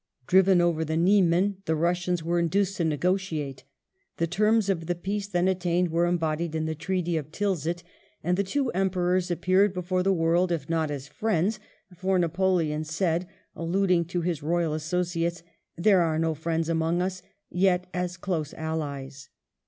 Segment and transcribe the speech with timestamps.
[0.25, 3.65] Driven over the Niemen the Bussians were induced to negotiate;
[4.17, 7.83] the terms of the peace then attained were embodied in the Treaty of Tilsit,
[8.23, 11.59] and the two Emperors appeared before the world if not as friends—
[11.95, 15.43] ^f or Napoleon said, alluding to his royal associates,
[15.77, 17.21] "there are no friends among us"—
[17.53, 19.29] ^yet as close allies.